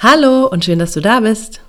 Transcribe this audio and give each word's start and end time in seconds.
Hallo 0.00 0.46
und 0.46 0.64
schön, 0.64 0.78
dass 0.78 0.92
du 0.92 1.00
da 1.00 1.18
bist. 1.18 1.60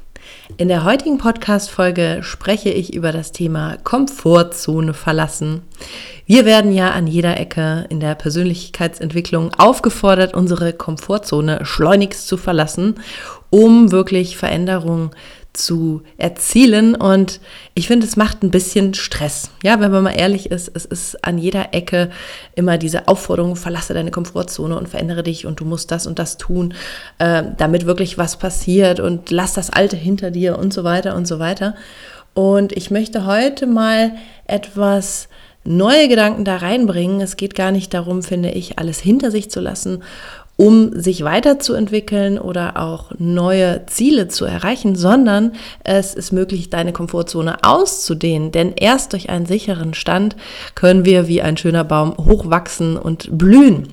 In 0.58 0.68
der 0.68 0.84
heutigen 0.84 1.18
Podcast-Folge 1.18 2.20
spreche 2.22 2.70
ich 2.70 2.94
über 2.94 3.12
das 3.12 3.32
Thema 3.32 3.78
Komfortzone 3.84 4.94
verlassen. 4.94 5.64
Wir 6.28 6.46
werden 6.46 6.72
ja 6.72 6.92
an 6.92 7.08
jeder 7.08 7.40
Ecke 7.40 7.88
in 7.90 8.00
der 8.00 8.14
Persönlichkeitsentwicklung 8.14 9.56
aufgefordert, 9.56 10.36
unsere 10.36 10.74
Komfortzone 10.74 11.66
schleunigst 11.66 12.28
zu 12.28 12.38
verlassen, 12.38 13.00
um 13.50 13.92
wirklich 13.92 14.38
Veränderungen 14.38 15.10
zu 15.60 16.02
erzielen. 16.18 16.96
Und 16.96 17.40
ich 17.74 17.88
finde, 17.88 18.06
es 18.06 18.16
macht 18.16 18.44
ein 18.44 18.52
bisschen 18.52 18.94
Stress. 18.94 19.52
Ja, 19.64 19.80
wenn 19.80 19.92
man 19.92 20.04
mal 20.04 20.12
ehrlich 20.12 20.52
ist, 20.52 20.72
es 20.74 20.86
ist 20.86 21.24
an 21.24 21.38
jeder 21.38 21.74
Ecke 21.74 22.10
immer 22.56 22.78
diese 22.78 23.08
Aufforderung, 23.08 23.56
verlasse 23.56 23.94
deine 23.94 24.12
Komfortzone 24.12 24.78
und 24.78 24.90
verändere 24.90 25.24
dich 25.24 25.46
und 25.46 25.60
du 25.60 25.66
musst 25.66 25.92
das 25.92 26.08
und 26.08 26.20
das 26.20 26.38
tun, 26.38 26.74
äh, 27.20 27.44
damit 27.58 27.86
wirklich 27.86 28.18
was 28.18 28.38
passiert 28.38 29.00
und 29.00 29.32
lass 29.32 29.54
das 29.54 29.70
Alte 29.70 29.98
hinter 29.98 30.32
dir 30.32 30.58
und 30.58 30.74
so 30.74 30.84
weiter 30.84 31.16
und 31.16 31.28
so 31.28 31.40
weiter. 31.40 31.76
Und 32.34 32.72
ich 32.72 32.90
möchte 32.90 33.26
heute 33.26 33.68
mal 33.68 34.14
etwas 34.46 35.28
neue 35.66 36.08
Gedanken 36.08 36.46
da 36.46 36.58
reinbringen. 36.58 37.22
Es 37.22 37.38
geht 37.38 37.54
gar 37.54 37.72
nicht 37.72 37.94
darum, 37.94 38.24
finde 38.24 38.52
ich, 38.52 38.80
alles 38.80 39.00
hinter 39.00 39.30
sich 39.30 39.52
zu 39.52 39.60
lassen 39.60 40.04
um 40.60 40.92
sich 40.92 41.24
weiterzuentwickeln 41.24 42.38
oder 42.38 42.76
auch 42.76 43.12
neue 43.18 43.86
Ziele 43.86 44.28
zu 44.28 44.44
erreichen, 44.44 44.94
sondern 44.94 45.54
es 45.86 46.14
ist 46.14 46.34
möglich, 46.34 46.70
deine 46.70 46.92
Komfortzone 46.92 47.64
auszudehnen. 47.64 48.52
Denn 48.52 48.74
erst 48.74 49.14
durch 49.14 49.30
einen 49.30 49.46
sicheren 49.46 49.94
Stand 49.94 50.36
können 50.76 51.06
wir 51.06 51.30
wie 51.30 51.42
ein 51.42 51.56
schöner 51.56 51.86
Baum 51.86 52.14
hochwachsen 52.18 52.98
und 52.98 53.38
blühen. 53.38 53.88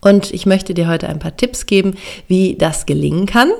Und 0.00 0.34
ich 0.34 0.46
möchte 0.46 0.74
dir 0.74 0.88
heute 0.88 1.08
ein 1.08 1.20
paar 1.20 1.36
Tipps 1.36 1.66
geben, 1.66 1.94
wie 2.26 2.56
das 2.56 2.84
gelingen 2.84 3.26
kann. 3.26 3.52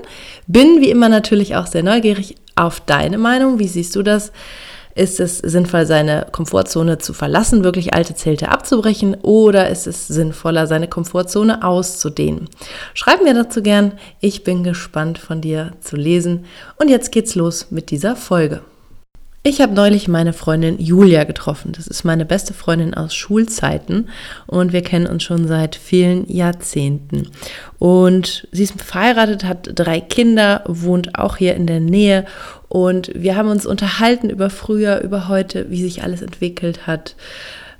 Bin 0.49 0.81
wie 0.81 0.91
immer 0.91 1.09
natürlich 1.09 1.55
auch 1.55 1.69
sehr 1.69 1.85
neugierig 1.85 2.35
auf 2.57 2.81
deine 2.81 3.19
Meinung. 3.19 3.61
Wie 3.61 3.69
siehst 3.69 3.95
du 3.95 4.03
das? 4.03 4.33
Ist 4.99 5.21
es 5.21 5.39
sinnvoll, 5.39 5.87
seine 5.87 6.27
Komfortzone 6.33 6.99
zu 6.99 7.13
verlassen, 7.13 7.63
wirklich 7.63 7.95
alte 7.95 8.17
Zelte 8.17 8.49
abzubrechen 8.49 9.15
oder 9.23 9.71
ist 9.71 9.87
es 9.87 10.09
sinnvoller, 10.09 10.67
seine 10.67 10.89
Komfortzone 10.89 11.63
auszudehnen? 11.63 12.49
Schreib 12.95 13.23
mir 13.23 13.33
dazu 13.33 13.63
gern. 13.63 13.93
Ich 14.19 14.43
bin 14.43 14.65
gespannt 14.65 15.19
von 15.19 15.41
dir 15.41 15.71
zu 15.83 15.95
lesen. 15.95 16.47
Und 16.81 16.91
jetzt 16.91 17.13
geht's 17.13 17.37
los 17.37 17.69
mit 17.71 17.93
dieser 17.93 18.17
Folge. 18.17 18.61
Ich 19.49 19.63
habe 19.63 19.73
neulich 19.73 20.09
meine 20.09 20.35
Freundin 20.35 20.79
Julia 20.79 21.25
getroffen. 21.25 21.73
Das 21.73 21.87
ist 21.87 22.05
meine 22.05 22.27
beste 22.27 22.53
Freundin 22.53 22.93
aus 22.93 23.15
Schulzeiten 23.15 24.11
und 24.47 24.75
wir 24.75 24.83
kennen 24.83 25.07
uns 25.07 25.23
schon 25.23 25.49
seit 25.49 25.75
vielen 25.75 26.31
Jahrzehnten. 26.31 27.29
Und 27.79 28.47
sie 28.53 28.65
ist 28.65 28.79
verheiratet, 28.83 29.45
hat 29.45 29.71
drei 29.73 30.03
Kinder, 30.03 30.65
wohnt 30.67 31.19
auch 31.19 31.39
hier 31.39 31.55
in 31.55 31.67
der 31.67 31.81
Nähe 31.81 32.27
und 32.69 33.11
wir 33.15 33.37
haben 33.37 33.49
uns 33.49 33.65
unterhalten 33.65 34.29
über 34.29 34.51
früher, 34.51 35.01
über 35.01 35.29
heute, 35.29 35.71
wie 35.71 35.83
sich 35.83 36.03
alles 36.03 36.21
entwickelt 36.21 36.87
hat. 36.87 37.17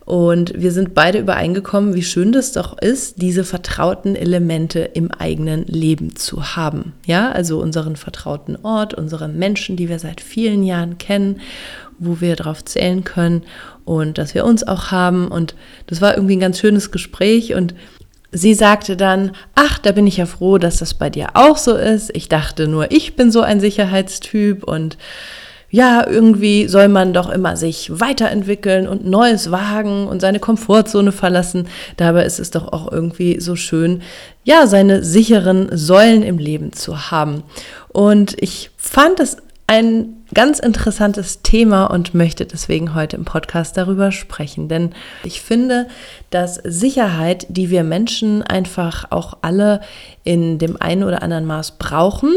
Und 0.09 0.55
wir 0.57 0.73
sind 0.73 0.95
beide 0.95 1.19
übereingekommen, 1.19 1.93
wie 1.93 2.03
schön 2.03 2.33
das 2.33 2.53
doch 2.53 2.79
ist, 2.79 3.21
diese 3.21 3.45
vertrauten 3.45 4.17
Elemente 4.17 4.79
im 4.79 5.11
eigenen 5.11 5.67
Leben 5.67 6.17
zu 6.17 6.57
haben. 6.57 6.95
Ja, 7.05 7.31
also 7.31 7.61
unseren 7.61 7.95
vertrauten 7.95 8.57
Ort, 8.63 8.95
unsere 8.95 9.29
Menschen, 9.29 9.77
die 9.77 9.91
wir 9.91 9.99
seit 9.99 10.23
vielen 10.23 10.63
Jahren 10.63 10.97
kennen, 10.97 11.43
wo 11.99 12.23
wir 12.23 12.37
darauf 12.37 12.65
zählen 12.65 13.05
können 13.05 13.43
und 13.85 14.17
dass 14.17 14.35
wir 14.35 14.47
uns 14.47 14.67
auch 14.67 14.91
haben. 14.91 15.29
Und 15.29 15.55
das 15.89 16.01
war 16.01 16.15
irgendwie 16.15 16.37
ein 16.37 16.41
ganz 16.41 16.59
schönes 16.59 16.91
Gespräch 16.91 17.53
und 17.53 17.75
Sie 18.31 18.55
sagte 18.55 18.97
dann, 18.97 19.33
ach, 19.55 19.79
da 19.79 19.93
bin 19.93 20.07
ich 20.07 20.19
ja 20.19 20.27
froh, 20.27 20.57
dass 20.57 20.79
das 20.79 20.95
bei 20.95 21.11
dir 21.11 21.31
auch 21.35 21.57
so 21.59 21.77
ist. 21.77 22.11
Ich 22.15 22.29
dachte 22.29 22.67
nur, 22.69 22.91
ich 22.93 23.15
bin 23.17 23.31
so 23.31 23.41
ein 23.43 23.61
Sicherheitstyp 23.61 24.65
und 24.65 24.97
ja, 25.71 26.07
irgendwie 26.07 26.67
soll 26.67 26.89
man 26.89 27.13
doch 27.13 27.29
immer 27.29 27.57
sich 27.57 27.91
weiterentwickeln 28.01 28.89
und 28.89 29.07
Neues 29.07 29.51
wagen 29.51 30.07
und 30.07 30.21
seine 30.21 30.41
Komfortzone 30.41 31.13
verlassen. 31.13 31.69
Dabei 31.97 32.25
ist 32.25 32.41
es 32.41 32.51
doch 32.51 32.73
auch 32.73 32.91
irgendwie 32.91 33.39
so 33.41 33.55
schön, 33.55 34.03
ja, 34.45 34.67
seine 34.67 35.05
sicheren 35.05 35.69
Säulen 35.77 36.23
im 36.23 36.39
Leben 36.39 36.73
zu 36.73 37.11
haben. 37.11 37.43
Und 37.89 38.35
ich 38.41 38.71
fand 38.77 39.21
es 39.21 39.37
ein 39.67 40.25
ganz 40.33 40.59
interessantes 40.59 41.43
Thema 41.43 41.87
und 41.87 42.15
möchte 42.15 42.47
deswegen 42.47 42.95
heute 42.95 43.17
im 43.17 43.27
Podcast 43.27 43.77
darüber 43.77 44.13
sprechen. 44.13 44.69
Denn 44.69 44.95
ich 45.25 45.43
finde, 45.43 45.89
dass 46.31 46.55
Sicherheit, 46.65 47.47
die 47.51 47.69
wir 47.69 47.85
Menschen 47.85 48.43
einfach 48.43 49.11
auch 49.11 49.37
alle 49.43 49.83
in 50.25 50.59
dem 50.59 50.81
einen 50.81 51.03
oder 51.03 51.23
anderen 51.23 51.45
Maß 51.45 51.73
brauchen, 51.73 52.35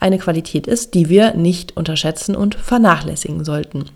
eine 0.00 0.18
Qualität 0.18 0.66
ist, 0.66 0.94
die 0.94 1.08
wir 1.08 1.34
nicht 1.34 1.76
unterschätzen 1.76 2.36
und 2.36 2.54
vernachlässigen 2.54 3.44
sollten. 3.44 3.86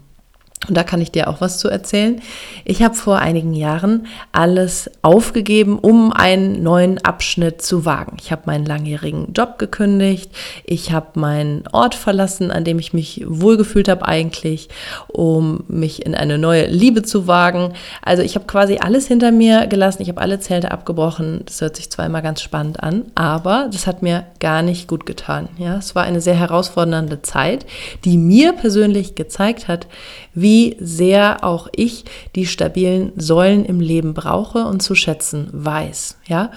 Und 0.69 0.77
da 0.77 0.84
kann 0.84 1.00
ich 1.00 1.11
dir 1.11 1.28
auch 1.28 1.41
was 1.41 1.59
zu 1.59 1.69
erzählen. 1.69 2.23
Ich 2.65 2.83
habe 2.83 2.95
vor 2.95 3.19
einigen 3.19 3.53
Jahren 3.53 4.06
alles 4.31 4.89
aufgegeben, 5.03 5.78
um 5.78 6.12
einen 6.12 6.62
neuen 6.62 7.05
Abschnitt 7.05 7.62
zu 7.62 7.84
wagen. 7.84 8.17
Ich 8.21 8.31
habe 8.31 8.43
meinen 8.47 8.65
langjährigen 8.65 9.33
Job 9.33 9.59
gekündigt. 9.59 10.31
Ich 10.65 10.93
habe 10.93 11.19
meinen 11.19 11.65
Ort 11.72 11.97
verlassen, 11.97 12.53
an 12.53 12.62
dem 12.62 12.78
ich 12.78 12.93
mich 12.93 13.25
wohlgefühlt 13.27 13.89
habe 13.89 14.06
eigentlich, 14.06 14.69
um 15.09 15.65
mich 15.67 16.06
in 16.06 16.15
eine 16.15 16.39
neue 16.39 16.67
Liebe 16.67 17.03
zu 17.03 17.27
wagen. 17.27 17.72
Also 18.01 18.22
ich 18.22 18.37
habe 18.37 18.47
quasi 18.47 18.78
alles 18.78 19.09
hinter 19.09 19.33
mir 19.33 19.67
gelassen. 19.67 20.03
Ich 20.03 20.09
habe 20.09 20.21
alle 20.21 20.39
Zelte 20.39 20.71
abgebrochen. 20.71 21.43
Das 21.45 21.61
hört 21.61 21.75
sich 21.75 21.91
zwar 21.91 22.06
immer 22.06 22.22
ganz 22.22 22.41
spannend 22.41 22.81
an, 22.81 23.06
aber 23.17 23.69
das 23.72 23.89
hat 23.89 24.03
mir 24.03 24.27
gar 24.39 24.62
nicht 24.62 24.87
gut 24.87 25.06
getan. 25.06 25.49
Ja, 25.59 25.77
es 25.78 25.97
war 25.97 26.05
eine 26.05 26.21
sehr 26.21 26.37
herausfordernde 26.37 27.22
Zeit, 27.22 27.66
die 28.04 28.16
mir 28.16 28.53
persönlich 28.53 29.16
gezeigt 29.16 29.66
hat, 29.66 29.89
wie 30.34 30.52
sehr 30.81 31.45
auch 31.45 31.69
ich 31.75 32.04
die 32.34 32.47
stabilen 32.47 33.13
Säulen 33.16 33.65
im 33.65 33.81
Leben 33.81 34.15
brauche 34.15 34.66
und 34.66 34.83
zu 34.83 34.95
schätzen 34.95 35.49
weiß. 35.53 36.19
Ja, 36.27 36.51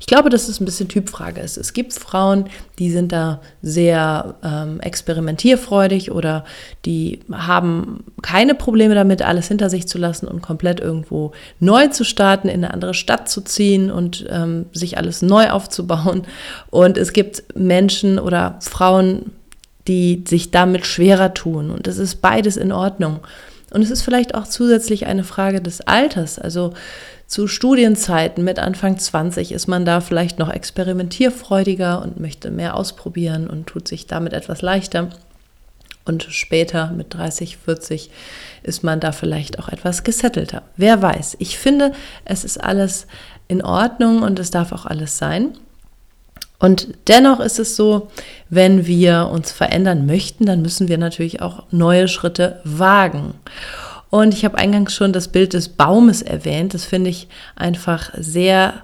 ich 0.00 0.06
glaube, 0.06 0.30
dass 0.30 0.48
es 0.48 0.60
ein 0.60 0.64
bisschen 0.64 0.88
Typfrage 0.88 1.40
ist. 1.40 1.58
Es 1.58 1.74
gibt 1.74 1.92
Frauen, 1.92 2.46
die 2.78 2.90
sind 2.90 3.12
da 3.12 3.40
sehr 3.60 4.34
ähm, 4.42 4.80
experimentierfreudig 4.80 6.10
oder 6.10 6.44
die 6.86 7.20
haben 7.30 8.04
keine 8.22 8.54
Probleme 8.54 8.94
damit, 8.94 9.22
alles 9.22 9.48
hinter 9.48 9.68
sich 9.68 9.86
zu 9.86 9.98
lassen 9.98 10.26
und 10.26 10.40
komplett 10.40 10.80
irgendwo 10.80 11.32
neu 11.60 11.88
zu 11.88 12.04
starten, 12.04 12.48
in 12.48 12.64
eine 12.64 12.72
andere 12.72 12.94
Stadt 12.94 13.28
zu 13.28 13.42
ziehen 13.42 13.90
und 13.90 14.26
ähm, 14.30 14.66
sich 14.72 14.96
alles 14.96 15.20
neu 15.20 15.50
aufzubauen. 15.50 16.22
Und 16.70 16.96
es 16.96 17.12
gibt 17.12 17.44
Menschen 17.54 18.18
oder 18.18 18.56
Frauen, 18.60 19.32
die 19.88 20.24
sich 20.26 20.50
damit 20.50 20.86
schwerer 20.86 21.34
tun. 21.34 21.70
Und 21.70 21.86
es 21.86 21.98
ist 21.98 22.16
beides 22.16 22.56
in 22.56 22.72
Ordnung. 22.72 23.20
Und 23.70 23.82
es 23.82 23.90
ist 23.90 24.02
vielleicht 24.02 24.34
auch 24.34 24.46
zusätzlich 24.46 25.06
eine 25.06 25.24
Frage 25.24 25.60
des 25.60 25.80
Alters. 25.82 26.38
Also 26.38 26.74
zu 27.26 27.46
Studienzeiten 27.46 28.42
mit 28.42 28.58
Anfang 28.58 28.98
20 28.98 29.52
ist 29.52 29.68
man 29.68 29.84
da 29.84 30.00
vielleicht 30.00 30.38
noch 30.38 30.50
experimentierfreudiger 30.50 32.02
und 32.02 32.18
möchte 32.18 32.50
mehr 32.50 32.74
ausprobieren 32.74 33.48
und 33.48 33.68
tut 33.68 33.86
sich 33.86 34.06
damit 34.06 34.32
etwas 34.32 34.62
leichter. 34.62 35.10
Und 36.04 36.24
später 36.24 36.90
mit 36.90 37.14
30, 37.14 37.58
40 37.58 38.10
ist 38.64 38.82
man 38.82 38.98
da 38.98 39.12
vielleicht 39.12 39.60
auch 39.60 39.68
etwas 39.68 40.02
gesettelter. 40.02 40.62
Wer 40.76 41.00
weiß. 41.00 41.36
Ich 41.38 41.56
finde, 41.56 41.92
es 42.24 42.42
ist 42.42 42.58
alles 42.58 43.06
in 43.46 43.62
Ordnung 43.62 44.22
und 44.22 44.38
es 44.40 44.50
darf 44.50 44.72
auch 44.72 44.86
alles 44.86 45.18
sein. 45.18 45.52
Und 46.60 46.88
dennoch 47.08 47.40
ist 47.40 47.58
es 47.58 47.74
so, 47.74 48.08
wenn 48.50 48.86
wir 48.86 49.30
uns 49.32 49.50
verändern 49.50 50.06
möchten, 50.06 50.46
dann 50.46 50.62
müssen 50.62 50.88
wir 50.88 50.98
natürlich 50.98 51.42
auch 51.42 51.64
neue 51.70 52.06
Schritte 52.06 52.60
wagen. 52.64 53.34
Und 54.10 54.34
ich 54.34 54.44
habe 54.44 54.58
eingangs 54.58 54.94
schon 54.94 55.12
das 55.12 55.28
Bild 55.28 55.54
des 55.54 55.70
Baumes 55.70 56.20
erwähnt. 56.20 56.74
Das 56.74 56.84
finde 56.84 57.10
ich 57.10 57.28
einfach 57.56 58.10
sehr, 58.18 58.74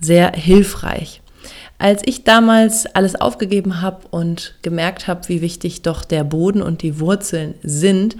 sehr 0.00 0.32
hilfreich. 0.32 1.20
Als 1.78 2.02
ich 2.04 2.24
damals 2.24 2.86
alles 2.86 3.16
aufgegeben 3.16 3.82
habe 3.82 4.06
und 4.10 4.54
gemerkt 4.62 5.06
habe, 5.06 5.28
wie 5.28 5.40
wichtig 5.40 5.82
doch 5.82 6.04
der 6.04 6.24
Boden 6.24 6.62
und 6.62 6.82
die 6.82 7.00
Wurzeln 7.00 7.54
sind, 7.62 8.16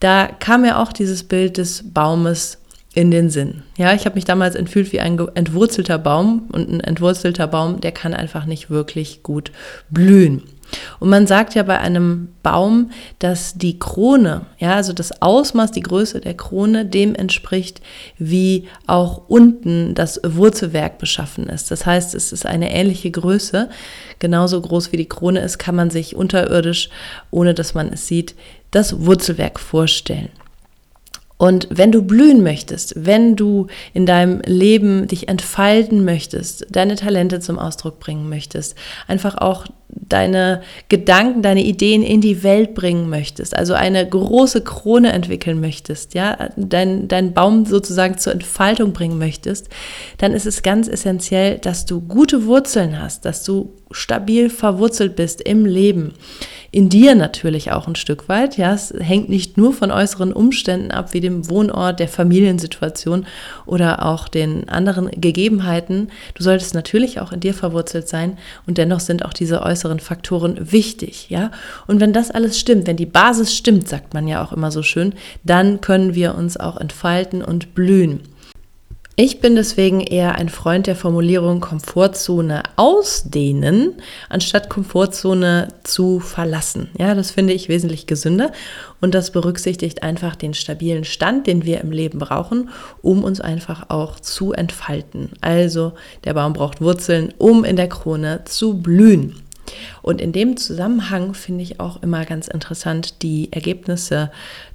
da 0.00 0.26
kam 0.26 0.62
mir 0.62 0.78
auch 0.78 0.92
dieses 0.92 1.22
Bild 1.22 1.56
des 1.56 1.92
Baumes 1.94 2.58
in 2.94 3.10
den 3.10 3.28
Sinn. 3.28 3.62
Ja, 3.76 3.92
ich 3.92 4.06
habe 4.06 4.14
mich 4.14 4.24
damals 4.24 4.54
entfühlt 4.54 4.92
wie 4.92 5.00
ein 5.00 5.18
entwurzelter 5.34 5.98
Baum 5.98 6.48
und 6.52 6.70
ein 6.70 6.80
entwurzelter 6.80 7.48
Baum, 7.48 7.80
der 7.80 7.92
kann 7.92 8.14
einfach 8.14 8.46
nicht 8.46 8.70
wirklich 8.70 9.22
gut 9.22 9.50
blühen. 9.90 10.42
Und 10.98 11.10
man 11.10 11.26
sagt 11.26 11.54
ja 11.54 11.62
bei 11.62 11.78
einem 11.78 12.28
Baum, 12.42 12.90
dass 13.18 13.54
die 13.54 13.78
Krone, 13.78 14.46
ja, 14.58 14.74
also 14.74 14.92
das 14.92 15.22
Ausmaß, 15.22 15.72
die 15.72 15.82
Größe 15.82 16.20
der 16.20 16.34
Krone 16.34 16.86
dem 16.86 17.14
entspricht, 17.14 17.80
wie 18.18 18.66
auch 18.86 19.28
unten 19.28 19.94
das 19.94 20.20
Wurzelwerk 20.24 20.98
beschaffen 20.98 21.48
ist. 21.48 21.70
Das 21.70 21.86
heißt, 21.86 22.14
es 22.14 22.32
ist 22.32 22.46
eine 22.46 22.72
ähnliche 22.72 23.10
Größe. 23.10 23.68
Genauso 24.20 24.60
groß 24.60 24.92
wie 24.92 24.96
die 24.96 25.08
Krone 25.08 25.40
ist, 25.40 25.58
kann 25.58 25.74
man 25.74 25.90
sich 25.90 26.16
unterirdisch, 26.16 26.88
ohne 27.30 27.54
dass 27.54 27.74
man 27.74 27.92
es 27.92 28.06
sieht, 28.06 28.34
das 28.70 29.04
Wurzelwerk 29.04 29.60
vorstellen. 29.60 30.30
Und 31.44 31.68
wenn 31.70 31.92
du 31.92 32.00
blühen 32.00 32.42
möchtest, 32.42 32.94
wenn 32.96 33.36
du 33.36 33.66
in 33.92 34.06
deinem 34.06 34.40
Leben 34.46 35.06
dich 35.08 35.28
entfalten 35.28 36.02
möchtest, 36.02 36.64
deine 36.70 36.96
Talente 36.96 37.38
zum 37.38 37.58
Ausdruck 37.58 38.00
bringen 38.00 38.30
möchtest, 38.30 38.74
einfach 39.08 39.36
auch 39.36 39.66
deine 39.90 40.62
Gedanken, 40.88 41.42
deine 41.42 41.62
Ideen 41.62 42.02
in 42.02 42.22
die 42.22 42.42
Welt 42.42 42.74
bringen 42.74 43.10
möchtest, 43.10 43.54
also 43.54 43.74
eine 43.74 44.08
große 44.08 44.64
Krone 44.64 45.12
entwickeln 45.12 45.60
möchtest, 45.60 46.14
ja, 46.14 46.48
dein, 46.56 47.08
dein 47.08 47.34
Baum 47.34 47.66
sozusagen 47.66 48.16
zur 48.16 48.32
Entfaltung 48.32 48.94
bringen 48.94 49.18
möchtest, 49.18 49.68
dann 50.16 50.32
ist 50.32 50.46
es 50.46 50.62
ganz 50.62 50.88
essentiell, 50.88 51.58
dass 51.58 51.84
du 51.84 52.00
gute 52.00 52.46
Wurzeln 52.46 52.98
hast, 52.98 53.26
dass 53.26 53.44
du 53.44 53.74
stabil 53.90 54.48
verwurzelt 54.48 55.14
bist 55.14 55.42
im 55.42 55.66
Leben, 55.66 56.14
in 56.74 56.88
dir 56.88 57.14
natürlich 57.14 57.70
auch 57.70 57.86
ein 57.86 57.94
Stück 57.94 58.28
weit. 58.28 58.56
Ja, 58.56 58.74
es 58.74 58.92
hängt 58.98 59.28
nicht 59.28 59.56
nur 59.56 59.72
von 59.72 59.92
äußeren 59.92 60.32
Umständen 60.32 60.90
ab, 60.90 61.14
wie 61.14 61.20
dem 61.20 61.48
Wohnort, 61.48 62.00
der 62.00 62.08
Familiensituation 62.08 63.26
oder 63.64 64.04
auch 64.04 64.26
den 64.26 64.68
anderen 64.68 65.08
Gegebenheiten. 65.12 66.08
Du 66.34 66.42
solltest 66.42 66.74
natürlich 66.74 67.20
auch 67.20 67.30
in 67.30 67.38
dir 67.38 67.54
verwurzelt 67.54 68.08
sein 68.08 68.38
und 68.66 68.76
dennoch 68.76 68.98
sind 68.98 69.24
auch 69.24 69.32
diese 69.32 69.62
äußeren 69.62 70.00
Faktoren 70.00 70.72
wichtig. 70.72 71.30
Ja, 71.30 71.52
und 71.86 72.00
wenn 72.00 72.12
das 72.12 72.32
alles 72.32 72.58
stimmt, 72.58 72.88
wenn 72.88 72.96
die 72.96 73.06
Basis 73.06 73.54
stimmt, 73.54 73.88
sagt 73.88 74.12
man 74.12 74.26
ja 74.26 74.44
auch 74.44 74.52
immer 74.52 74.72
so 74.72 74.82
schön, 74.82 75.14
dann 75.44 75.80
können 75.80 76.16
wir 76.16 76.34
uns 76.34 76.56
auch 76.56 76.76
entfalten 76.76 77.44
und 77.44 77.76
blühen. 77.76 78.33
Ich 79.16 79.38
bin 79.38 79.54
deswegen 79.54 80.00
eher 80.00 80.34
ein 80.34 80.48
Freund 80.48 80.88
der 80.88 80.96
Formulierung 80.96 81.60
Komfortzone 81.60 82.64
ausdehnen, 82.74 83.94
anstatt 84.28 84.68
Komfortzone 84.68 85.68
zu 85.84 86.18
verlassen. 86.18 86.88
Ja, 86.98 87.14
das 87.14 87.30
finde 87.30 87.52
ich 87.52 87.68
wesentlich 87.68 88.08
gesünder 88.08 88.50
und 89.00 89.14
das 89.14 89.30
berücksichtigt 89.30 90.02
einfach 90.02 90.34
den 90.34 90.52
stabilen 90.52 91.04
Stand, 91.04 91.46
den 91.46 91.64
wir 91.64 91.80
im 91.80 91.92
Leben 91.92 92.18
brauchen, 92.18 92.70
um 93.02 93.22
uns 93.22 93.40
einfach 93.40 93.88
auch 93.88 94.18
zu 94.18 94.52
entfalten. 94.52 95.30
Also 95.40 95.92
der 96.24 96.34
Baum 96.34 96.52
braucht 96.52 96.80
Wurzeln, 96.80 97.32
um 97.38 97.62
in 97.62 97.76
der 97.76 97.88
Krone 97.88 98.42
zu 98.46 98.78
blühen. 98.78 99.43
Und 100.02 100.20
in 100.20 100.32
dem 100.32 100.56
Zusammenhang 100.56 101.34
finde 101.34 101.62
ich 101.62 101.80
auch 101.80 102.02
immer 102.02 102.24
ganz 102.24 102.48
interessant 102.48 103.22
die 103.22 103.52
Ergebnisse 103.52 104.30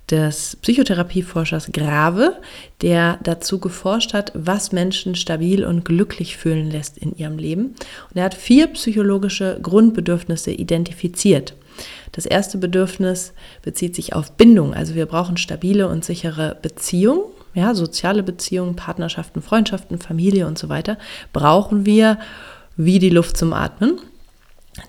des 0.10 0.58
Psychotherapieforschers 0.62 1.72
Grave, 1.72 2.38
der 2.82 3.20
dazu 3.24 3.60
geforscht 3.60 4.14
hat, 4.14 4.32
was 4.34 4.72
Menschen 4.72 5.16
stabil 5.16 5.64
und 5.64 5.86
glücklich 5.86 6.38
fühlen 6.38 6.72
lässt 6.72 6.98
in 6.98 7.16
ihrem 7.16 7.38
Leben. 7.38 7.76
Und 8.10 8.16
er 8.16 8.24
hat 8.24 8.34
vier 8.34 8.68
psychologische 8.68 9.60
Grundbedürfnisse 9.62 10.52
identifiziert. 10.52 11.54
Das 12.12 12.26
erste 12.26 12.58
Bedürfnis 12.58 13.34
bezieht 13.62 13.96
sich 13.96 14.14
auf 14.14 14.32
Bindung. 14.34 14.74
Also 14.74 14.96
wir 14.96 15.06
brauchen 15.06 15.38
stabile 15.38 15.88
und 15.88 16.04
sichere 16.04 16.58
Beziehungen. 16.62 17.24
Ja, 17.54 17.74
soziale 17.74 18.24
Beziehungen, 18.24 18.76
Partnerschaften, 18.76 19.42
Freundschaften, 19.42 20.00
Familie 20.00 20.46
und 20.46 20.58
so 20.58 20.70
weiter 20.70 20.98
brauchen 21.34 21.86
wir 21.86 22.20
wie 22.78 23.00
die 23.00 23.10
Luft 23.10 23.38
zum 23.38 23.54
Atmen. 23.54 24.00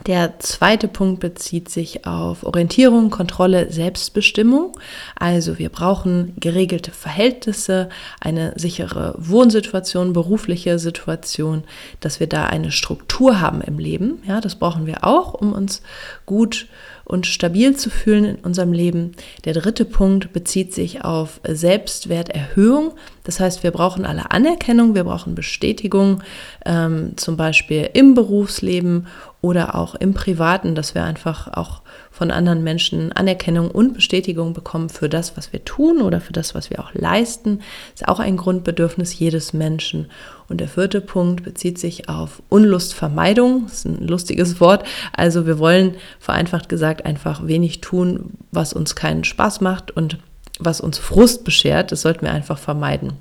Der 0.06 0.38
zweite 0.38 0.88
Punkt 0.88 1.20
bezieht 1.20 1.69
sich 1.69 2.06
auf 2.06 2.44
Orientierung, 2.44 3.10
Kontrolle, 3.10 3.70
Selbstbestimmung. 3.70 4.78
Also 5.19 5.58
wir 5.58 5.69
brauchen 5.69 6.34
geregelte 6.40 6.90
Verhältnisse, 6.90 7.88
eine 8.20 8.52
sichere 8.56 9.14
Wohnsituation, 9.19 10.12
berufliche 10.12 10.78
Situation, 10.78 11.64
dass 12.00 12.19
wir 12.19 12.26
da 12.26 12.46
eine 12.46 12.72
Struktur 12.72 13.40
haben 13.40 13.60
im 13.60 13.78
Leben. 13.78 14.22
Ja, 14.26 14.40
das 14.40 14.56
brauchen 14.56 14.87
wir 14.87 15.04
auch, 15.04 15.34
um 15.34 15.52
uns 15.52 15.82
gut 16.26 16.66
und 17.10 17.26
stabil 17.26 17.76
zu 17.76 17.90
fühlen 17.90 18.25
in 18.25 18.37
unserem 18.37 18.72
Leben. 18.72 19.12
Der 19.44 19.52
dritte 19.52 19.84
Punkt 19.84 20.32
bezieht 20.32 20.72
sich 20.72 21.04
auf 21.04 21.40
Selbstwerterhöhung. 21.44 22.92
Das 23.25 23.40
heißt, 23.40 23.64
wir 23.64 23.72
brauchen 23.72 24.06
alle 24.06 24.31
Anerkennung, 24.31 24.94
wir 24.94 25.04
brauchen 25.04 25.34
Bestätigung, 25.34 26.22
ähm, 26.64 27.12
zum 27.16 27.37
Beispiel 27.37 27.90
im 27.94 28.14
Berufsleben 28.14 29.08
oder 29.42 29.75
auch 29.75 29.94
im 29.94 30.12
Privaten, 30.12 30.75
dass 30.75 30.94
wir 30.94 31.04
einfach 31.04 31.48
auch 31.48 31.81
von 32.10 32.31
anderen 32.31 32.62
Menschen 32.62 33.12
Anerkennung 33.12 33.70
und 33.70 33.94
Bestätigung 33.94 34.52
bekommen 34.52 34.90
für 34.90 35.08
das, 35.08 35.37
was 35.37 35.52
wir 35.52 35.64
tun 35.64 36.02
oder 36.02 36.20
für 36.20 36.34
das, 36.34 36.54
was 36.54 36.69
wir 36.69 36.81
auch 36.81 36.92
leisten, 36.92 37.60
ist 37.94 38.06
auch 38.06 38.20
ein 38.20 38.37
Grundbedürfnis 38.37 39.19
jedes 39.19 39.54
Menschen. 39.54 40.10
Und 40.48 40.60
der 40.60 40.69
vierte 40.69 41.00
Punkt 41.00 41.42
bezieht 41.42 41.78
sich 41.78 42.08
auf 42.08 42.42
Unlustvermeidung. 42.50 43.64
Das 43.64 43.78
ist 43.78 43.84
ein 43.87 44.06
lustiges 44.06 44.60
Wort. 44.60 44.84
Also 45.12 45.46
wir 45.46 45.58
wollen 45.58 45.94
vereinfacht 46.19 46.69
gesagt 46.69 47.06
einfach 47.06 47.46
wenig 47.46 47.81
tun, 47.81 48.32
was 48.50 48.75
uns 48.75 48.94
keinen 48.94 49.25
Spaß 49.25 49.62
macht 49.62 49.90
und 49.90 50.18
was 50.59 50.82
uns 50.82 50.99
Frust 50.99 51.44
beschert. 51.44 51.92
Das 51.92 52.02
sollten 52.02 52.26
wir 52.26 52.32
einfach 52.32 52.59
vermeiden. 52.59 53.14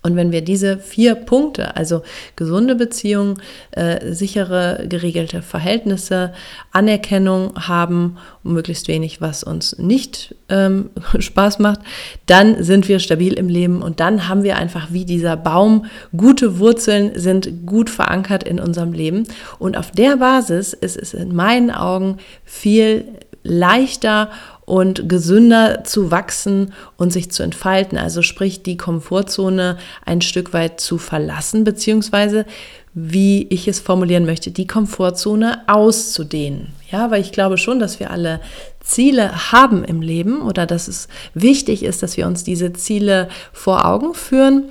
Und 0.00 0.14
wenn 0.14 0.30
wir 0.30 0.42
diese 0.42 0.78
vier 0.78 1.16
Punkte, 1.16 1.76
also 1.76 2.02
gesunde 2.36 2.76
Beziehungen, 2.76 3.42
äh, 3.72 4.12
sichere, 4.12 4.86
geregelte 4.88 5.42
Verhältnisse, 5.42 6.32
Anerkennung 6.70 7.54
haben 7.56 8.16
und 8.44 8.52
möglichst 8.52 8.86
wenig, 8.86 9.20
was 9.20 9.42
uns 9.42 9.76
nicht 9.78 10.36
ähm, 10.48 10.90
Spaß 11.18 11.58
macht, 11.58 11.80
dann 12.26 12.62
sind 12.62 12.88
wir 12.88 13.00
stabil 13.00 13.32
im 13.32 13.48
Leben 13.48 13.82
und 13.82 13.98
dann 13.98 14.28
haben 14.28 14.44
wir 14.44 14.56
einfach 14.56 14.88
wie 14.92 15.04
dieser 15.04 15.36
Baum 15.36 15.86
gute 16.16 16.60
Wurzeln, 16.60 17.18
sind 17.18 17.66
gut 17.66 17.90
verankert 17.90 18.44
in 18.44 18.60
unserem 18.60 18.92
Leben. 18.92 19.24
Und 19.58 19.76
auf 19.76 19.90
der 19.90 20.18
Basis 20.18 20.74
ist 20.74 20.96
es 20.96 21.12
in 21.12 21.34
meinen 21.34 21.72
Augen 21.72 22.18
viel 22.44 23.04
leichter 23.42 24.30
und 24.68 25.08
gesünder 25.08 25.82
zu 25.84 26.10
wachsen 26.10 26.74
und 26.98 27.10
sich 27.10 27.30
zu 27.30 27.42
entfalten. 27.42 27.96
Also 27.96 28.20
sprich, 28.20 28.62
die 28.62 28.76
Komfortzone 28.76 29.78
ein 30.04 30.20
Stück 30.20 30.52
weit 30.52 30.78
zu 30.78 30.98
verlassen, 30.98 31.64
beziehungsweise, 31.64 32.44
wie 32.92 33.46
ich 33.48 33.66
es 33.66 33.80
formulieren 33.80 34.26
möchte, 34.26 34.50
die 34.50 34.66
Komfortzone 34.66 35.62
auszudehnen. 35.68 36.68
Ja, 36.90 37.10
weil 37.10 37.22
ich 37.22 37.32
glaube 37.32 37.56
schon, 37.56 37.78
dass 37.78 37.98
wir 37.98 38.10
alle 38.10 38.40
Ziele 38.80 39.52
haben 39.52 39.84
im 39.84 40.02
Leben 40.02 40.42
oder 40.42 40.66
dass 40.66 40.86
es 40.86 41.08
wichtig 41.32 41.82
ist, 41.82 42.02
dass 42.02 42.18
wir 42.18 42.26
uns 42.26 42.44
diese 42.44 42.74
Ziele 42.74 43.28
vor 43.54 43.86
Augen 43.86 44.12
führen 44.12 44.64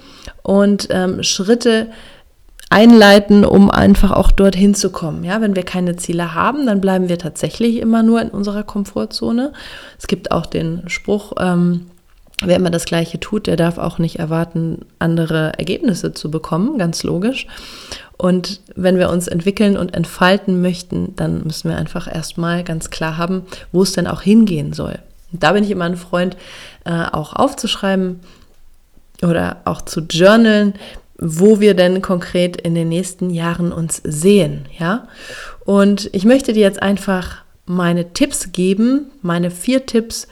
und 0.44 0.90
ähm, 0.92 1.24
Schritte 1.24 1.90
einleiten, 2.70 3.46
um 3.46 3.72
einfach 3.72 4.12
auch 4.12 4.32
dorthin 4.32 4.76
zu 4.76 4.92
kommen. 4.92 5.24
Ja, 5.24 5.42
wenn 5.42 5.56
wir 5.56 5.64
keine 5.64 5.96
Ziele 5.96 6.34
haben, 6.34 6.66
dann 6.66 6.82
bleiben 6.82 7.08
wir 7.08 7.18
tatsächlich 7.18 7.78
immer 7.78 8.04
nur 8.04 8.22
in 8.22 8.30
unserer 8.30 8.64
Komfortzone. 8.64 9.54
Es 9.98 10.08
gibt 10.08 10.32
auch 10.32 10.46
den 10.46 10.84
Spruch, 10.88 11.34
ähm, 11.40 11.88
wer 12.44 12.58
immer 12.58 12.70
das 12.70 12.86
Gleiche 12.86 13.20
tut, 13.20 13.48
der 13.48 13.56
darf 13.56 13.78
auch 13.78 14.00
nicht 14.00 14.20
erwarten, 14.20 14.86
andere 15.00 15.54
Ergebnisse 15.58 16.14
zu 16.14 16.30
bekommen, 16.30 16.78
ganz 16.78 17.04
logisch. 17.04 17.48
Und 18.18 18.62
wenn 18.76 18.98
wir 18.98 19.10
uns 19.10 19.28
entwickeln 19.28 19.78
und 19.78 19.94
entfalten 19.94 20.62
möchten, 20.62 21.16
dann 21.16 21.44
müssen 21.44 21.70
wir 21.70 21.78
einfach 21.78 22.14
erstmal 22.14 22.64
ganz 22.64 22.90
klar 22.90 23.18
haben, 23.18 23.44
wo 23.72 23.84
es 23.84 23.94
denn 23.94 24.08
auch 24.08 24.22
hingehen 24.22 24.74
soll. 24.74 25.00
Und 25.32 25.44
da 25.44 25.54
bin 25.54 25.64
ich 25.64 25.72
immer 25.72 25.86
ein 25.86 25.98
Freund, 25.98 26.36
äh, 26.86 27.06
auch 27.12 27.34
aufzuschreiben 27.34 28.20
oder 29.22 29.58
auch 29.66 29.82
zu 29.82 30.02
journalen, 30.02 30.74
wo 31.18 31.60
wir 31.60 31.74
denn 31.74 32.02
konkret 32.02 32.60
in 32.62 32.76
den 32.76 32.90
nächsten 32.90 33.30
Jahren 33.30 33.72
uns 33.72 34.02
sehen, 34.04 34.66
ja? 34.78 35.08
Und 35.66 36.10
ich 36.14 36.26
möchte 36.26 36.54
dir 36.54 36.62
jetzt 36.62 36.82
einfach 36.82 37.44
meine 37.66 38.14
Tipps 38.14 38.52
geben, 38.52 39.12
meine 39.22 39.52
vier 39.52 39.86
Tipps, 39.86 40.28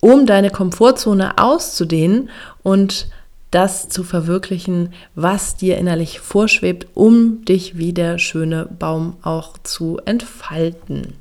um 0.00 0.26
deine 0.26 0.50
Komfortzone 0.50 1.38
auszudehnen 1.38 2.30
und 2.62 3.08
das 3.52 3.88
zu 3.88 4.02
verwirklichen, 4.02 4.92
was 5.14 5.56
dir 5.56 5.76
innerlich 5.76 6.18
vorschwebt, 6.18 6.88
um 6.94 7.44
dich 7.44 7.76
wie 7.76 7.92
der 7.92 8.18
schöne 8.18 8.66
Baum 8.78 9.16
auch 9.22 9.58
zu 9.62 10.00
entfalten. 10.04 11.14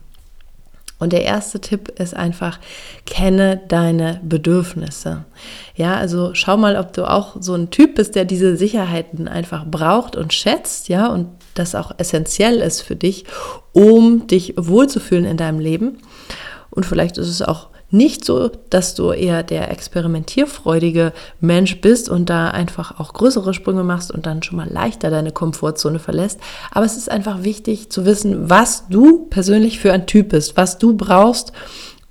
Und 1.02 1.14
der 1.14 1.24
erste 1.24 1.60
Tipp 1.60 1.90
ist 2.00 2.16
einfach, 2.16 2.60
kenne 3.08 3.60
deine 3.68 4.22
Bedürfnisse. 4.24 5.26
Ja, 5.76 5.96
also 5.96 6.36
schau 6.36 6.58
mal, 6.58 6.76
ob 6.76 6.94
du 6.94 7.10
auch 7.10 7.38
so 7.40 7.56
ein 7.56 7.72
Typ 7.72 7.96
bist, 7.96 8.14
der 8.14 8.24
diese 8.24 8.56
Sicherheiten 8.56 9.28
einfach 9.28 9.66
braucht 9.66 10.16
und 10.16 10.32
schätzt, 10.32 10.90
ja, 10.90 11.08
und 11.08 11.30
das 11.56 11.74
auch 11.74 11.92
essentiell 11.98 12.60
ist 12.60 12.82
für 12.82 12.96
dich, 12.96 13.26
um 13.74 14.28
dich 14.28 14.54
wohlzufühlen 14.58 15.26
in 15.26 15.38
deinem 15.38 15.60
Leben. 15.60 15.98
Und 16.70 16.86
vielleicht 16.86 17.18
ist 17.18 17.30
es 17.30 17.42
auch 17.42 17.71
nicht 17.92 18.26
so, 18.26 18.50
dass 18.70 18.96
du 18.96 19.12
eher 19.12 19.44
der 19.44 19.70
experimentierfreudige 19.70 21.14
Mensch 21.40 21.82
bist 21.82 22.10
und 22.10 22.30
da 22.30 22.50
einfach 22.50 23.00
auch 23.00 23.14
größere 23.14 23.54
Sprünge 23.54 23.84
machst 23.84 24.12
und 24.12 24.26
dann 24.26 24.44
schon 24.44 24.58
mal 24.58 24.70
leichter 24.70 25.10
deine 25.10 25.32
Komfortzone 25.32 26.00
verlässt. 26.00 26.40
Aber 26.72 26.86
es 26.86 26.98
ist 26.98 27.12
einfach 27.12 27.44
wichtig 27.44 27.90
zu 27.90 28.06
wissen, 28.06 28.50
was 28.50 28.88
du 28.90 29.26
persönlich 29.30 29.80
für 29.80 29.94
ein 29.94 30.08
Typ 30.08 30.30
bist, 30.30 30.58
was 30.58 30.78
du 30.78 30.96
brauchst, 30.96 31.52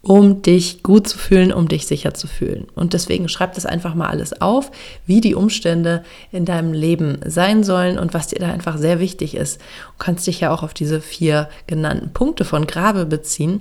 um 0.02 0.40
dich 0.40 0.82
gut 0.82 1.08
zu 1.08 1.18
fühlen, 1.18 1.52
um 1.52 1.68
dich 1.68 1.86
sicher 1.86 2.14
zu 2.14 2.26
fühlen. 2.26 2.66
Und 2.74 2.94
deswegen 2.94 3.28
schreib 3.28 3.54
das 3.54 3.66
einfach 3.66 3.94
mal 3.94 4.08
alles 4.08 4.40
auf, 4.40 4.70
wie 5.06 5.20
die 5.20 5.34
Umstände 5.34 6.04
in 6.32 6.44
deinem 6.44 6.72
Leben 6.72 7.20
sein 7.26 7.64
sollen 7.64 7.98
und 7.98 8.14
was 8.14 8.28
dir 8.28 8.38
da 8.38 8.50
einfach 8.50 8.78
sehr 8.78 8.98
wichtig 8.98 9.34
ist. 9.34 9.58
Du 9.58 10.04
kannst 10.04 10.26
dich 10.26 10.40
ja 10.40 10.52
auch 10.52 10.62
auf 10.62 10.72
diese 10.72 11.00
vier 11.00 11.48
genannten 11.66 12.12
Punkte 12.12 12.44
von 12.44 12.66
Grabe 12.66 13.04
beziehen. 13.04 13.60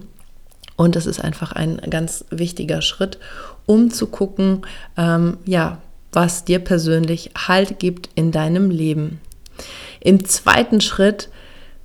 Und 0.79 0.95
das 0.95 1.05
ist 1.05 1.19
einfach 1.19 1.51
ein 1.51 1.81
ganz 1.89 2.23
wichtiger 2.29 2.81
Schritt, 2.81 3.19
um 3.65 3.91
zu 3.91 4.07
gucken, 4.07 4.61
ähm, 4.95 5.35
ja, 5.43 5.79
was 6.13 6.45
dir 6.45 6.59
persönlich 6.59 7.31
Halt 7.35 7.79
gibt 7.79 8.07
in 8.15 8.31
deinem 8.31 8.71
Leben. 8.71 9.19
Im 9.99 10.23
zweiten 10.23 10.79
Schritt 10.79 11.27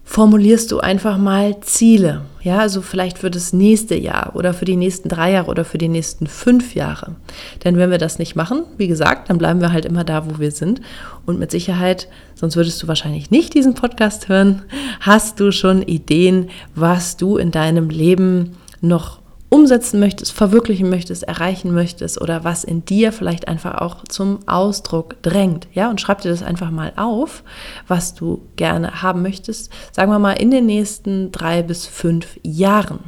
formulierst 0.04 0.70
du 0.70 0.78
einfach 0.78 1.18
mal 1.18 1.58
Ziele. 1.58 2.20
Ja, 2.40 2.58
also 2.58 2.82
vielleicht 2.82 3.18
für 3.18 3.32
das 3.32 3.52
nächste 3.52 3.96
Jahr 3.96 4.36
oder 4.36 4.54
für 4.54 4.64
die 4.64 4.76
nächsten 4.76 5.08
drei 5.08 5.32
Jahre 5.32 5.50
oder 5.50 5.64
für 5.64 5.78
die 5.78 5.88
nächsten 5.88 6.28
fünf 6.28 6.76
Jahre. 6.76 7.16
Denn 7.64 7.76
wenn 7.76 7.90
wir 7.90 7.98
das 7.98 8.20
nicht 8.20 8.36
machen, 8.36 8.62
wie 8.76 8.86
gesagt, 8.86 9.28
dann 9.28 9.38
bleiben 9.38 9.60
wir 9.60 9.72
halt 9.72 9.86
immer 9.86 10.04
da, 10.04 10.30
wo 10.30 10.38
wir 10.38 10.52
sind. 10.52 10.80
Und 11.26 11.40
mit 11.40 11.50
Sicherheit, 11.50 12.06
sonst 12.36 12.54
würdest 12.54 12.80
du 12.80 12.86
wahrscheinlich 12.86 13.32
nicht 13.32 13.54
diesen 13.54 13.74
Podcast 13.74 14.28
hören, 14.28 14.62
hast 15.00 15.40
du 15.40 15.50
schon 15.50 15.82
Ideen, 15.82 16.48
was 16.76 17.16
du 17.16 17.38
in 17.38 17.50
deinem 17.50 17.90
Leben 17.90 18.56
noch 18.86 19.20
umsetzen 19.54 20.00
möchtest, 20.00 20.32
verwirklichen 20.32 20.90
möchtest, 20.90 21.22
erreichen 21.22 21.72
möchtest 21.72 22.20
oder 22.20 22.42
was 22.42 22.64
in 22.64 22.84
dir 22.84 23.12
vielleicht 23.12 23.46
einfach 23.46 23.80
auch 23.80 24.02
zum 24.08 24.40
Ausdruck 24.46 25.22
drängt. 25.22 25.68
Ja, 25.72 25.90
und 25.90 26.00
schreib 26.00 26.22
dir 26.22 26.30
das 26.30 26.42
einfach 26.42 26.72
mal 26.72 26.92
auf, 26.96 27.44
was 27.86 28.14
du 28.14 28.42
gerne 28.56 29.02
haben 29.02 29.22
möchtest. 29.22 29.70
Sagen 29.92 30.10
wir 30.10 30.18
mal 30.18 30.32
in 30.32 30.50
den 30.50 30.66
nächsten 30.66 31.30
drei 31.30 31.62
bis 31.62 31.86
fünf 31.86 32.38
Jahren. 32.42 32.98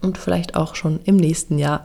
Und 0.00 0.18
vielleicht 0.18 0.56
auch 0.56 0.74
schon 0.74 1.00
im 1.04 1.16
nächsten 1.16 1.58
Jahr. 1.58 1.84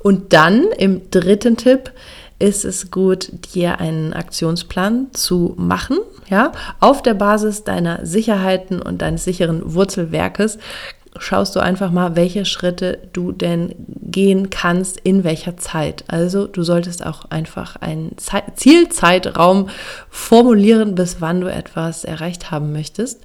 Und 0.00 0.32
dann 0.32 0.64
im 0.76 1.10
dritten 1.10 1.56
Tipp 1.56 1.92
ist 2.40 2.64
es 2.64 2.90
gut, 2.90 3.30
dir 3.54 3.78
einen 3.78 4.12
Aktionsplan 4.14 5.08
zu 5.12 5.54
machen. 5.56 5.98
Ja, 6.28 6.52
auf 6.78 7.02
der 7.02 7.14
Basis 7.14 7.64
deiner 7.64 8.06
Sicherheiten 8.06 8.80
und 8.80 9.02
deines 9.02 9.24
sicheren 9.24 9.74
Wurzelwerkes 9.74 10.58
schaust 11.18 11.56
du 11.56 11.60
einfach 11.60 11.90
mal, 11.90 12.16
welche 12.16 12.44
Schritte 12.44 12.98
du 13.12 13.32
denn 13.32 13.74
gehen 13.86 14.50
kannst, 14.50 14.98
in 14.98 15.24
welcher 15.24 15.56
Zeit. 15.56 16.04
Also 16.08 16.46
du 16.46 16.62
solltest 16.62 17.04
auch 17.04 17.24
einfach 17.30 17.76
einen 17.76 18.16
Zielzeitraum 18.54 19.68
formulieren, 20.08 20.94
bis 20.94 21.20
wann 21.20 21.40
du 21.40 21.48
etwas 21.48 22.04
erreicht 22.04 22.50
haben 22.50 22.72
möchtest 22.72 23.20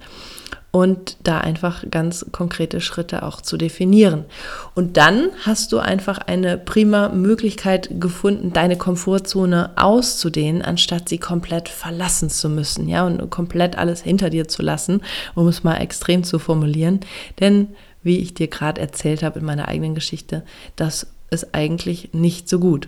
und 0.76 1.16
da 1.22 1.38
einfach 1.38 1.84
ganz 1.90 2.26
konkrete 2.32 2.82
Schritte 2.82 3.22
auch 3.22 3.40
zu 3.40 3.56
definieren. 3.56 4.26
Und 4.74 4.98
dann 4.98 5.30
hast 5.46 5.72
du 5.72 5.78
einfach 5.78 6.18
eine 6.18 6.58
prima 6.58 7.08
Möglichkeit 7.08 7.88
gefunden, 7.98 8.52
deine 8.52 8.76
Komfortzone 8.76 9.70
auszudehnen, 9.76 10.60
anstatt 10.60 11.08
sie 11.08 11.16
komplett 11.16 11.70
verlassen 11.70 12.28
zu 12.28 12.50
müssen, 12.50 12.90
ja, 12.90 13.06
und 13.06 13.30
komplett 13.30 13.78
alles 13.78 14.02
hinter 14.02 14.28
dir 14.28 14.48
zu 14.48 14.60
lassen, 14.60 15.00
um 15.34 15.48
es 15.48 15.64
mal 15.64 15.76
extrem 15.76 16.24
zu 16.24 16.38
formulieren. 16.38 17.00
Denn 17.40 17.68
wie 18.02 18.18
ich 18.18 18.34
dir 18.34 18.48
gerade 18.48 18.78
erzählt 18.78 19.22
habe 19.22 19.38
in 19.38 19.46
meiner 19.46 19.68
eigenen 19.68 19.94
Geschichte, 19.94 20.44
das 20.76 21.06
ist 21.30 21.54
eigentlich 21.54 22.10
nicht 22.12 22.50
so 22.50 22.58
gut. 22.58 22.86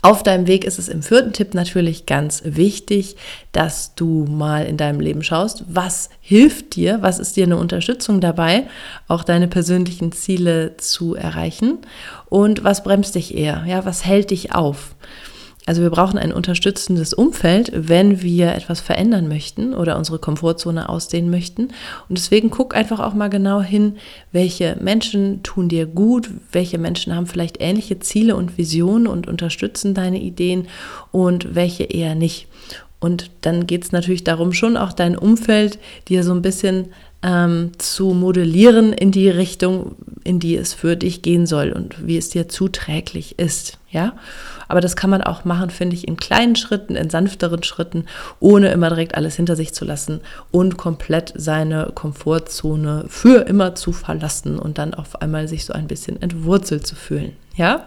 Auf 0.00 0.22
deinem 0.22 0.46
Weg 0.46 0.64
ist 0.64 0.78
es 0.78 0.88
im 0.88 1.02
vierten 1.02 1.32
Tipp 1.32 1.54
natürlich 1.54 2.06
ganz 2.06 2.42
wichtig, 2.44 3.16
dass 3.50 3.96
du 3.96 4.26
mal 4.28 4.64
in 4.64 4.76
deinem 4.76 5.00
Leben 5.00 5.24
schaust, 5.24 5.64
was 5.68 6.08
hilft 6.20 6.76
dir, 6.76 6.98
was 7.02 7.18
ist 7.18 7.36
dir 7.36 7.44
eine 7.44 7.56
Unterstützung 7.56 8.20
dabei, 8.20 8.68
auch 9.08 9.24
deine 9.24 9.48
persönlichen 9.48 10.12
Ziele 10.12 10.76
zu 10.76 11.16
erreichen 11.16 11.78
und 12.28 12.62
was 12.62 12.84
bremst 12.84 13.16
dich 13.16 13.36
eher, 13.36 13.64
ja, 13.66 13.84
was 13.84 14.04
hält 14.04 14.30
dich 14.30 14.54
auf. 14.54 14.94
Also 15.68 15.82
wir 15.82 15.90
brauchen 15.90 16.18
ein 16.18 16.32
unterstützendes 16.32 17.12
Umfeld, 17.12 17.70
wenn 17.74 18.22
wir 18.22 18.54
etwas 18.54 18.80
verändern 18.80 19.28
möchten 19.28 19.74
oder 19.74 19.98
unsere 19.98 20.18
Komfortzone 20.18 20.88
ausdehnen 20.88 21.28
möchten. 21.28 21.64
Und 22.08 22.16
deswegen 22.16 22.48
guck 22.48 22.74
einfach 22.74 23.00
auch 23.00 23.12
mal 23.12 23.28
genau 23.28 23.60
hin, 23.60 23.96
welche 24.32 24.78
Menschen 24.80 25.42
tun 25.42 25.68
dir 25.68 25.84
gut, 25.84 26.30
welche 26.52 26.78
Menschen 26.78 27.14
haben 27.14 27.26
vielleicht 27.26 27.60
ähnliche 27.60 27.98
Ziele 27.98 28.34
und 28.34 28.56
Visionen 28.56 29.06
und 29.06 29.28
unterstützen 29.28 29.92
deine 29.92 30.18
Ideen 30.18 30.68
und 31.12 31.54
welche 31.54 31.84
eher 31.84 32.14
nicht. 32.14 32.46
Und 32.98 33.30
dann 33.42 33.66
geht 33.66 33.84
es 33.84 33.92
natürlich 33.92 34.24
darum, 34.24 34.54
schon 34.54 34.78
auch 34.78 34.94
dein 34.94 35.18
Umfeld 35.18 35.78
dir 36.08 36.24
so 36.24 36.32
ein 36.32 36.40
bisschen 36.40 36.86
ähm, 37.22 37.72
zu 37.76 38.14
modellieren 38.14 38.94
in 38.94 39.12
die 39.12 39.28
Richtung, 39.28 39.96
in 40.24 40.40
die 40.40 40.56
es 40.56 40.72
für 40.72 40.96
dich 40.96 41.20
gehen 41.20 41.44
soll 41.44 41.72
und 41.72 42.06
wie 42.06 42.16
es 42.16 42.30
dir 42.30 42.48
zuträglich 42.48 43.38
ist. 43.38 43.78
Ja, 43.90 44.14
aber 44.68 44.80
das 44.80 44.96
kann 44.96 45.10
man 45.10 45.22
auch 45.22 45.44
machen, 45.44 45.70
finde 45.70 45.96
ich, 45.96 46.06
in 46.06 46.16
kleinen 46.16 46.56
Schritten, 46.56 46.94
in 46.94 47.10
sanfteren 47.10 47.62
Schritten, 47.62 48.04
ohne 48.38 48.68
immer 48.70 48.90
direkt 48.90 49.14
alles 49.14 49.36
hinter 49.36 49.56
sich 49.56 49.74
zu 49.74 49.84
lassen 49.84 50.20
und 50.50 50.76
komplett 50.76 51.32
seine 51.34 51.90
Komfortzone 51.94 53.06
für 53.08 53.46
immer 53.46 53.74
zu 53.74 53.92
verlassen 53.92 54.58
und 54.58 54.78
dann 54.78 54.94
auf 54.94 55.20
einmal 55.20 55.48
sich 55.48 55.64
so 55.64 55.72
ein 55.72 55.88
bisschen 55.88 56.20
entwurzelt 56.22 56.86
zu 56.86 56.94
fühlen. 56.94 57.32
Ja. 57.56 57.86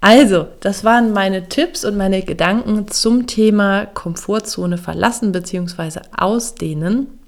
Also, 0.00 0.46
das 0.60 0.82
waren 0.82 1.12
meine 1.12 1.48
Tipps 1.50 1.84
und 1.84 1.96
meine 1.96 2.22
Gedanken 2.22 2.88
zum 2.88 3.26
Thema 3.26 3.84
Komfortzone 3.84 4.78
verlassen 4.78 5.30
bzw. 5.30 6.00
ausdehnen. 6.16 7.19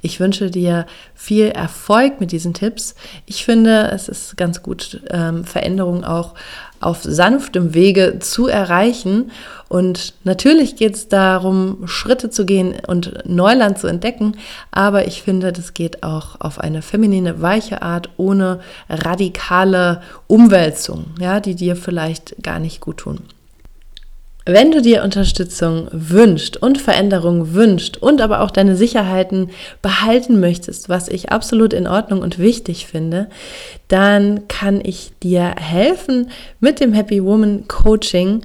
Ich 0.00 0.20
wünsche 0.20 0.50
dir 0.50 0.86
viel 1.14 1.46
Erfolg 1.46 2.20
mit 2.20 2.32
diesen 2.32 2.54
Tipps. 2.54 2.94
Ich 3.26 3.44
finde, 3.44 3.90
es 3.92 4.08
ist 4.08 4.36
ganz 4.36 4.62
gut, 4.62 5.00
ähm, 5.10 5.44
Veränderungen 5.44 6.04
auch 6.04 6.34
auf 6.80 7.02
sanftem 7.02 7.74
Wege 7.74 8.18
zu 8.18 8.48
erreichen. 8.48 9.30
Und 9.68 10.14
natürlich 10.24 10.76
geht 10.76 10.96
es 10.96 11.08
darum, 11.08 11.86
Schritte 11.86 12.28
zu 12.28 12.44
gehen 12.44 12.74
und 12.86 13.24
Neuland 13.24 13.78
zu 13.78 13.86
entdecken. 13.86 14.36
Aber 14.70 15.06
ich 15.06 15.22
finde, 15.22 15.52
das 15.52 15.74
geht 15.74 16.02
auch 16.02 16.40
auf 16.40 16.58
eine 16.58 16.82
feminine, 16.82 17.40
weiche 17.40 17.82
Art, 17.82 18.10
ohne 18.16 18.60
radikale 18.88 20.02
Umwälzung, 20.26 21.06
ja, 21.20 21.40
die 21.40 21.54
dir 21.54 21.76
vielleicht 21.76 22.42
gar 22.42 22.58
nicht 22.58 22.80
gut 22.80 22.98
tun. 22.98 23.20
Wenn 24.44 24.72
du 24.72 24.82
dir 24.82 25.04
Unterstützung 25.04 25.88
wünscht 25.92 26.56
und 26.56 26.80
Veränderung 26.80 27.54
wünscht 27.54 27.98
und 27.98 28.20
aber 28.20 28.40
auch 28.40 28.50
deine 28.50 28.74
Sicherheiten 28.74 29.50
behalten 29.82 30.40
möchtest, 30.40 30.88
was 30.88 31.08
ich 31.08 31.30
absolut 31.30 31.72
in 31.72 31.86
Ordnung 31.86 32.22
und 32.22 32.40
wichtig 32.40 32.86
finde, 32.86 33.28
dann 33.86 34.48
kann 34.48 34.80
ich 34.82 35.12
dir 35.22 35.54
helfen 35.58 36.30
mit 36.58 36.80
dem 36.80 36.92
Happy 36.92 37.22
Woman 37.22 37.68
Coaching 37.68 38.42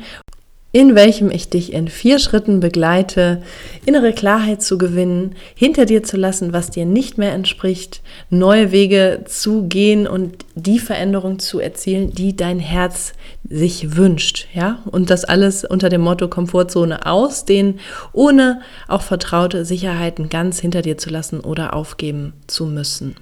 in 0.74 0.95
welchem 0.95 1.31
ich 1.31 1.50
dich 1.50 1.71
in 1.71 1.88
vier 1.88 2.19
Schritten 2.19 2.59
begleite, 2.59 3.41
innere 3.86 4.12
Klarheit 4.12 4.62
zu 4.62 4.77
gewinnen, 4.77 5.36
hinter 5.55 5.86
dir 5.86 6.03
zu 6.03 6.17
lassen, 6.17 6.51
was 6.51 6.69
dir 6.69 6.86
nicht 6.86 7.17
mehr 7.17 7.31
entspricht, 7.31 8.01
neue 8.29 8.71
Wege 8.71 9.24
zu 9.25 9.63
gehen 9.67 10.07
und 10.07 10.45
die 10.55 10.79
Veränderung 10.79 11.39
zu 11.39 11.59
erzielen, 11.59 12.12
die 12.12 12.36
dein 12.36 12.59
Herz 12.59 13.13
sich 13.50 13.95
wünscht, 13.95 14.47
ja? 14.53 14.79
Und 14.91 15.09
das 15.09 15.24
alles 15.24 15.63
unter 15.63 15.88
dem 15.89 16.01
Motto 16.01 16.27
Komfortzone 16.27 17.05
ausdehnen, 17.05 17.79
ohne 18.12 18.62
auch 18.89 19.01
vertraute 19.01 19.63
Sicherheiten 19.63 20.27
ganz 20.27 20.59
hinter 20.59 20.81
dir 20.81 20.97
zu 20.97 21.09
lassen 21.09 21.39
oder 21.39 21.74
aufgeben 21.74 22.33
zu 22.47 22.65
müssen. 22.65 23.15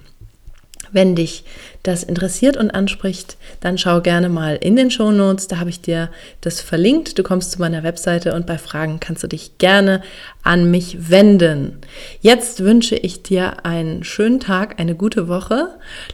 Wenn 0.92 1.14
dich 1.14 1.44
das 1.82 2.02
interessiert 2.02 2.56
und 2.56 2.70
anspricht, 2.70 3.36
dann 3.60 3.78
schau 3.78 4.00
gerne 4.00 4.28
mal 4.28 4.56
in 4.56 4.76
den 4.76 4.90
Show 4.90 5.12
Notes. 5.12 5.48
Da 5.48 5.58
habe 5.58 5.70
ich 5.70 5.80
dir 5.80 6.10
das 6.40 6.60
verlinkt. 6.60 7.18
Du 7.18 7.22
kommst 7.22 7.52
zu 7.52 7.60
meiner 7.60 7.82
Webseite 7.82 8.34
und 8.34 8.46
bei 8.46 8.58
Fragen 8.58 9.00
kannst 9.00 9.22
du 9.22 9.28
dich 9.28 9.58
gerne 9.58 10.02
an 10.42 10.70
mich 10.70 11.10
wenden. 11.10 11.78
Jetzt 12.20 12.60
wünsche 12.60 12.96
ich 12.96 13.22
dir 13.22 13.64
einen 13.64 14.04
schönen 14.04 14.40
Tag, 14.40 14.80
eine 14.80 14.94
gute 14.94 15.28
Woche. 15.28 15.68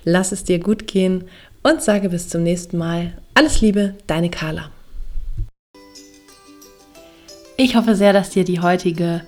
Lass 0.05 0.33
es 0.33 0.45
dir 0.45 0.59
gut 0.59 0.87
gehen 0.87 1.25
und 1.63 1.83
sage 1.83 2.09
bis 2.11 2.29
zum 2.29 2.43
nächsten 2.43 2.79
Mal. 2.79 3.13
Alles 3.35 3.61
Liebe, 3.61 3.95
deine 4.07 4.31
Carla. 4.31 4.71
Ich 7.57 7.77
hoffe 7.77 7.95
sehr, 7.95 8.13
dass 8.13 8.31
dir 8.31 8.45
die 8.45 8.61
heutige 8.61 9.23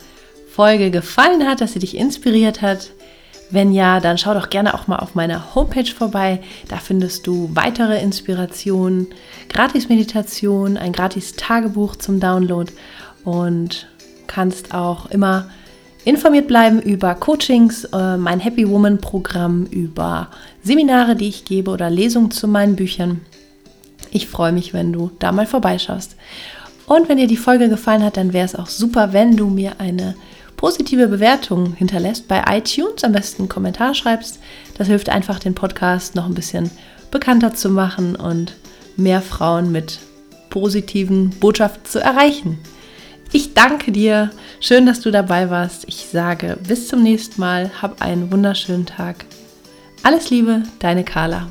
Folge 0.51 0.91
gefallen 0.91 1.47
hat, 1.47 1.61
dass 1.61 1.73
sie 1.73 1.79
dich 1.79 1.97
inspiriert 1.97 2.63
hat. 2.63 2.91
Wenn 3.55 3.73
ja, 3.73 4.01
dann 4.01 4.19
schau 4.19 4.35
doch 4.35 4.51
gerne 4.51 4.75
auch 4.75 4.89
mal 4.89 4.97
auf 4.97 5.15
meiner 5.15 5.55
Homepage 5.55 5.87
vorbei. 5.87 6.41
Da 6.67 6.79
findest 6.79 7.29
du 7.29 7.51
weitere 7.55 8.03
Inspirationen, 8.03 9.07
Gratis-Meditation, 9.49 10.77
ein 10.77 10.91
Gratis-Tagebuch 10.91 11.95
zum 11.95 12.19
Download 12.19 12.73
und 13.23 13.87
kannst 14.27 14.75
auch 14.75 15.07
immer 15.07 15.49
informiert 16.05 16.49
bleiben 16.49 16.83
über 16.83 17.15
Coachings, 17.15 17.85
äh, 17.85 18.17
mein 18.17 18.41
Happy 18.41 18.69
Woman 18.69 18.99
Programm, 18.99 19.67
über 19.67 20.31
Seminare, 20.65 21.15
die 21.15 21.29
ich 21.29 21.45
gebe 21.45 21.71
oder 21.71 21.91
Lesungen 21.91 22.33
zu 22.33 22.49
meinen 22.49 22.75
Büchern. 22.75 23.21
Ich 24.11 24.27
freue 24.27 24.51
mich, 24.51 24.75
wenn 24.75 24.93
du 24.93 25.13
da 25.21 25.31
mal 25.31 25.47
vorbeischaust. 25.47 26.17
Und 26.87 27.09
wenn 27.09 27.19
dir 27.19 27.29
die 27.29 27.37
Folge 27.37 27.69
gefallen 27.69 28.03
hat, 28.03 28.17
dann 28.17 28.33
wäre 28.33 28.47
es 28.47 28.57
auch 28.57 28.67
super, 28.67 29.13
wenn 29.13 29.37
du 29.37 29.47
mir 29.47 29.75
eine 29.79 30.17
positive 30.57 31.09
Bewertung 31.09 31.75
hinterlässt 31.75 32.29
bei 32.29 32.43
iTunes, 32.49 33.05
am 33.05 33.13
besten 33.13 33.43
einen 33.43 33.49
Kommentar 33.49 33.95
schreibst. 33.95 34.41
Das 34.77 34.89
hilft 34.89 35.09
einfach, 35.09 35.39
den 35.39 35.55
Podcast 35.55 36.15
noch 36.15 36.27
ein 36.27 36.35
bisschen 36.35 36.71
bekannter 37.11 37.55
zu 37.55 37.71
machen 37.71 38.17
und 38.17 38.55
mehr 38.97 39.23
Frauen 39.23 39.73
mit 39.73 39.99
positiven 40.51 41.31
Botschaften 41.31 41.85
zu 41.85 42.01
erreichen. 42.01 42.59
Ich 43.33 43.55
danke 43.55 43.91
dir. 43.91 44.31
Schön, 44.61 44.87
dass 44.87 45.01
du 45.01 45.11
dabei 45.11 45.51
warst. 45.51 45.85
Ich 45.89 46.07
sage 46.07 46.57
bis 46.67 46.87
zum 46.89 47.03
nächsten 47.03 47.41
Mal. 47.41 47.71
Hab 47.83 48.01
einen 48.01 48.31
wunderschönen 48.31 48.87
Tag. 48.87 49.25
Alles 50.05 50.31
Liebe, 50.31 50.63
deine 50.79 51.05
Carla. 51.05 51.49